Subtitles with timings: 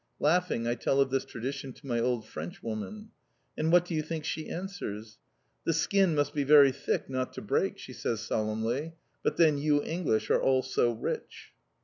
[0.19, 3.11] Laughing, I tell of this tradition to my old Frenchwoman.
[3.55, 5.19] And what do you think she answers?
[5.63, 8.93] "The skin must be very thick not to break," she says solemnly.
[9.21, 11.53] "But then you English are all so rich!"